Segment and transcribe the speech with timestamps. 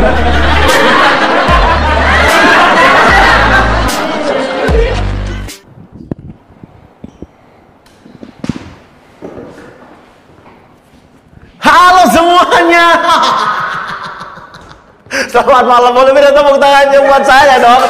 [0.00, 0.08] Halo
[12.08, 12.86] semuanya.
[15.28, 17.84] Selamat malam, boleh minta tepuk tangannya buat saya dong.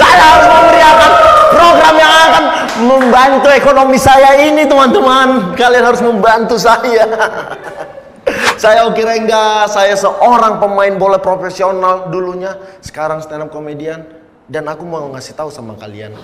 [0.00, 1.12] Saya harus memeriahkan
[1.52, 2.44] program yang akan
[2.88, 5.52] membantu ekonomi saya ini teman-teman.
[5.60, 7.04] Kalian harus membantu saya.
[8.54, 14.06] Saya Oki Rengga, saya seorang pemain bola profesional dulunya, sekarang stand up comedian
[14.46, 16.14] dan aku mau ngasih tahu sama kalian.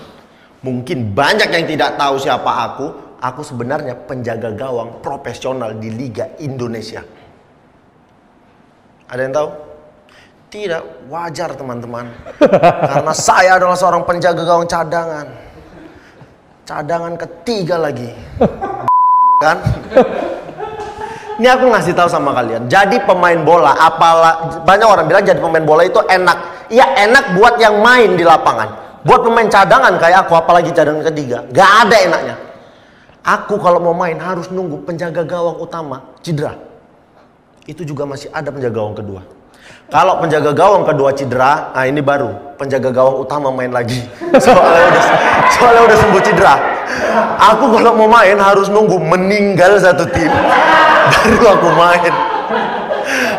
[0.63, 2.87] Mungkin banyak yang tidak tahu siapa aku.
[3.21, 7.05] Aku sebenarnya penjaga gawang profesional di Liga Indonesia.
[9.05, 9.49] Ada yang tahu?
[10.49, 12.09] Tidak, wajar teman-teman.
[12.91, 15.27] Karena saya adalah seorang penjaga gawang cadangan.
[16.65, 18.09] Cadangan ketiga lagi.
[19.43, 19.57] Kan?
[21.41, 22.69] Ini aku ngasih tahu sama kalian.
[22.69, 26.69] Jadi pemain bola, apalah banyak orang bilang jadi pemain bola itu enak.
[26.69, 29.01] Iya enak buat yang main di lapangan.
[29.01, 32.35] Buat pemain cadangan kayak aku, apalagi cadangan ketiga, gak ada enaknya.
[33.25, 36.53] Aku kalau mau main harus nunggu penjaga gawang utama cedera.
[37.65, 39.25] Itu juga masih ada penjaga gawang kedua.
[39.89, 43.97] Kalau penjaga gawang kedua cedera, nah ini baru penjaga gawang utama main lagi.
[44.45, 45.03] Soalnya udah,
[45.57, 46.55] soalnya udah sembuh cedera.
[47.49, 50.29] Aku kalau mau main harus nunggu meninggal satu tim
[51.11, 52.13] baru aku main.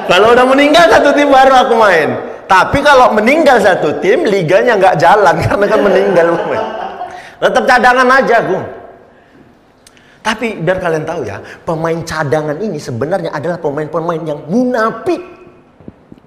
[0.06, 2.08] Kalau udah meninggal satu tim baru aku main.
[2.44, 6.26] Tapi kalau meninggal satu tim, liganya nggak jalan karena kan meninggal.
[7.40, 8.58] Tetap cadangan aja aku.
[10.22, 15.18] Tapi biar kalian tahu ya, pemain cadangan ini sebenarnya adalah pemain-pemain yang munafik.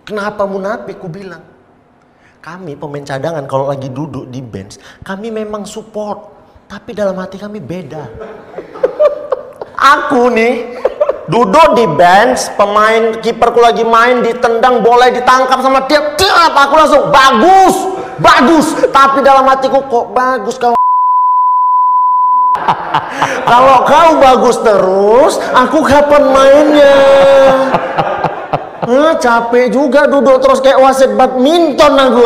[0.04, 1.00] Kenapa munafik?
[1.00, 1.40] Ku bilang.
[2.44, 6.36] Kami pemain cadangan kalau lagi duduk di bench, kami memang support.
[6.66, 8.04] Tapi dalam hati kami beda.
[9.76, 10.76] Aku nih
[11.26, 17.04] duduk di bench, pemain kiperku lagi main, ditendang bola ditangkap sama dia, tiap aku langsung
[17.10, 17.76] bagus,
[18.22, 18.68] bagus.
[18.94, 20.74] Tapi dalam hatiku kok bagus kau.
[23.50, 26.98] Kalau kau bagus terus, aku kapan mainnya?
[28.86, 32.22] Hah, capek juga duduk terus kayak wasit badminton aku.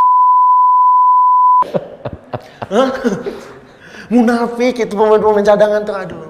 [4.13, 6.28] Munafik itu pemain-pemain cadangan tuh aduh.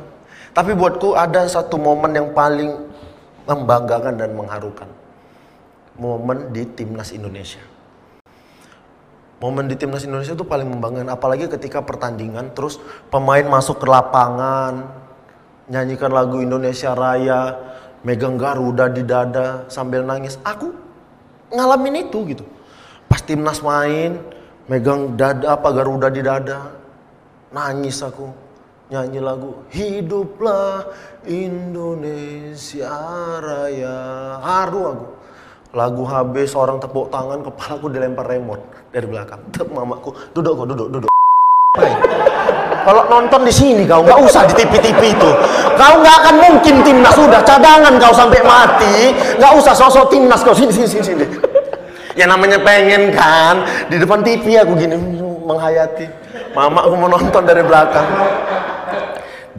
[0.59, 2.83] Tapi buatku ada satu momen yang paling
[3.47, 4.91] membanggakan dan mengharukan.
[5.95, 7.63] Momen di timnas Indonesia.
[9.39, 12.75] Momen di timnas Indonesia itu paling membanggakan, apalagi ketika pertandingan terus
[13.07, 14.83] pemain masuk ke lapangan,
[15.71, 17.55] nyanyikan lagu Indonesia Raya,
[18.03, 20.35] megang Garuda di dada sambil nangis.
[20.43, 20.75] Aku
[21.55, 22.43] ngalamin itu gitu.
[23.07, 24.19] Pas timnas main,
[24.67, 26.67] megang dada apa Garuda di dada,
[27.47, 28.48] nangis aku
[28.89, 30.89] nyanyi lagu Hiduplah
[31.29, 32.89] Indonesia
[33.37, 33.97] Raya.
[34.41, 35.05] Haru aku.
[35.77, 39.37] Lagu habis orang tepuk tangan, kepalaku dilempar remote dari belakang.
[39.53, 41.11] Tep mamaku, duduk kok, duduk, duduk.
[42.89, 45.31] Kalau nonton di sini kau nggak usah di TV-TV itu.
[45.77, 49.13] Kau nggak akan mungkin timnas sudah cadangan kau sampai mati.
[49.37, 51.05] Nggak usah sosok timnas kau sini sini sini.
[51.05, 51.25] sini.
[52.17, 53.61] Ya namanya pengen kan
[53.93, 54.97] di depan TV aku gini
[55.45, 56.09] menghayati.
[56.57, 58.09] Mama aku mau nonton dari belakang.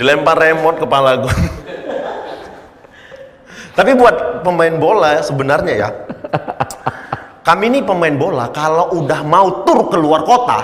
[0.01, 1.37] Dilempar remote kepala gue.
[3.77, 5.89] Tapi buat pemain bola sebenarnya ya,
[7.45, 10.59] kami ini pemain bola kalau udah mau tur keluar kota,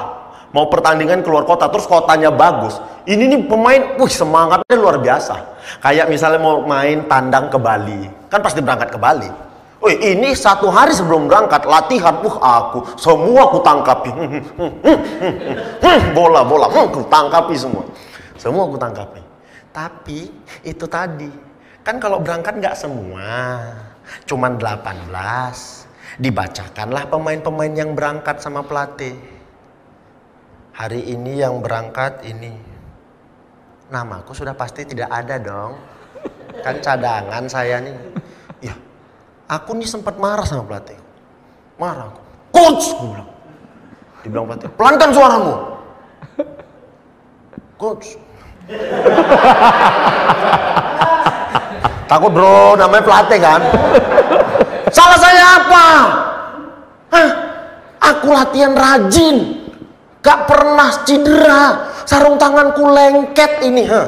[0.52, 5.36] mau pertandingan keluar kota, terus kotanya bagus, ini nih pemain, wih semangatnya luar biasa.
[5.80, 9.28] Kayak misalnya mau main tandang ke Bali, kan pasti berangkat ke Bali.
[9.80, 14.12] Wih ini satu hari sebelum berangkat latihan, wah aku semua aku tangkapi,
[16.16, 17.84] bola bola, aku tangkapi semua,
[18.36, 19.25] semua aku tangkapi.
[19.76, 20.32] Tapi
[20.64, 21.28] itu tadi,
[21.84, 23.60] kan kalau berangkat nggak semua,
[24.25, 25.12] cuman 18.
[26.16, 29.12] Dibacakanlah pemain-pemain yang berangkat sama pelatih.
[30.72, 32.56] Hari ini yang berangkat ini.
[33.92, 35.76] Namaku sudah pasti tidak ada dong.
[36.64, 37.96] Kan cadangan saya nih.
[38.64, 38.73] Ya,
[39.44, 40.96] aku nih sempat marah sama pelatih.
[41.76, 42.23] Marah aku.
[42.49, 43.31] Coach, gue bilang.
[44.25, 45.55] Dibilang pelatih, pelankan suaramu.
[47.76, 48.17] Coach,
[52.06, 53.60] Takut bro, namanya pelatih kan.
[54.94, 55.86] Salah saya apa?
[57.10, 57.28] Hah?
[58.14, 59.66] Aku latihan rajin.
[60.22, 61.94] Gak pernah cedera.
[62.06, 63.86] Sarung tanganku lengket ini.
[63.86, 64.06] Huh?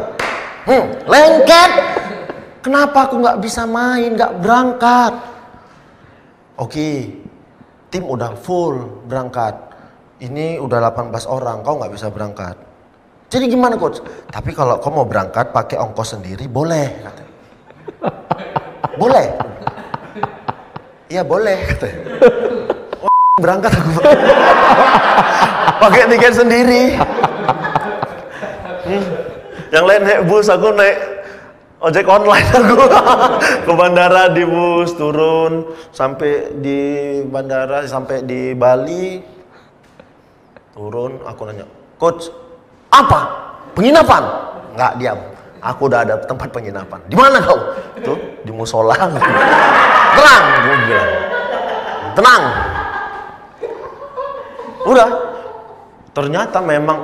[0.66, 1.70] Hmm, lengket.
[2.62, 5.14] Kenapa aku gak bisa main, gak berangkat?
[6.58, 7.22] Oke,
[7.90, 9.54] tim udah full berangkat.
[10.18, 12.67] Ini udah 18 orang, kau gak bisa berangkat.
[13.28, 14.00] Jadi gimana coach?
[14.32, 16.88] Tapi kalau kau mau berangkat pakai ongkos sendiri boleh.
[17.04, 17.32] Katanya.
[18.96, 19.26] Boleh.
[21.08, 21.98] Iya boleh katanya.
[23.04, 23.12] Oh,
[23.44, 23.90] berangkat aku.
[25.84, 26.84] Pakai tiket sendiri.
[28.88, 29.04] Hmm.
[29.68, 30.96] Yang lain naik bus, aku naik
[31.78, 32.74] ojek online aku
[33.70, 36.80] ke bandara di bus turun sampai di
[37.22, 39.22] bandara sampai di Bali
[40.74, 42.34] turun aku nanya coach
[42.88, 43.20] apa?
[43.76, 44.22] Penginapan?
[44.74, 45.18] Nggak diam.
[45.58, 47.02] Aku udah ada tempat penginapan.
[47.10, 47.58] Di mana kau?
[48.02, 48.94] Tuh di musola.
[50.16, 51.10] Tenang gue bilang.
[52.14, 52.42] Tenang.
[54.86, 55.08] Udah.
[56.14, 56.98] Ternyata memang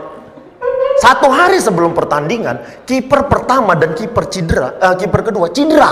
[0.99, 5.91] satu hari sebelum pertandingan kiper pertama dan kiper cedera eh, kiper kedua cedera.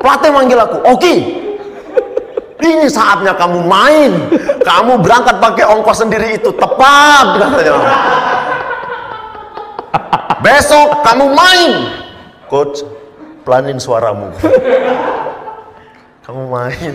[0.00, 1.14] Pelatih manggil aku oke
[2.62, 4.12] ini saatnya kamu main.
[4.62, 7.26] Kamu berangkat pakai ongkos sendiri itu tepat
[10.40, 11.72] besok kamu main.
[12.50, 12.84] Coach
[13.42, 14.32] pelanin suaramu.
[16.22, 16.94] Kamu main.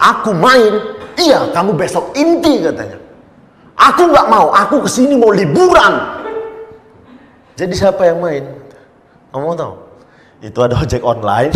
[0.00, 0.72] Aku main.
[1.16, 2.98] Iya kamu besok inti katanya.
[3.76, 6.00] Aku nggak mau aku ke sini mau liburan.
[7.56, 8.44] Jadi siapa yang main?
[9.32, 9.74] Kamu mau tahu?
[10.44, 11.52] Itu ada ojek online.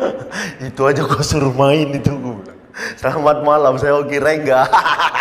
[0.68, 2.56] Itu aja gue suruh main itu gue
[3.00, 4.68] selamat malam saya Oki Rengga